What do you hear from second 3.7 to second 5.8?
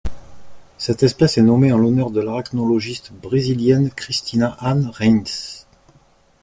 Cristina Anne Rheims.